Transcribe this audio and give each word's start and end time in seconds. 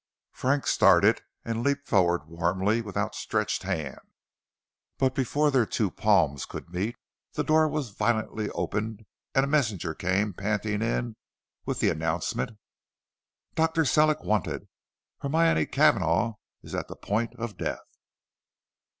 Frank 0.31 0.65
started 0.65 1.21
and 1.45 1.61
leaped 1.63 1.87
forward 1.87 2.25
warmly 2.27 2.81
with 2.81 2.97
outstretched 2.97 3.61
hand. 3.61 3.99
But 4.97 5.13
before 5.13 5.51
their 5.51 5.67
two 5.67 5.91
palms 5.91 6.47
could 6.47 6.71
meet, 6.73 6.95
the 7.33 7.43
door 7.43 7.67
was 7.67 7.91
violently 7.91 8.49
opened 8.49 9.05
and 9.35 9.43
a 9.45 9.47
messenger 9.47 9.93
came 9.93 10.33
panting 10.33 10.81
in 10.81 11.17
with 11.67 11.81
the 11.81 11.89
announcement: 11.91 12.57
"Dr. 13.53 13.85
Sellick's 13.85 14.25
wanted. 14.25 14.67
Hermione 15.19 15.67
Cavanagh 15.67 16.33
is 16.63 16.73
at 16.73 16.87
the 16.87 16.95
point 16.95 17.35
of 17.35 17.55
death." 17.57 17.85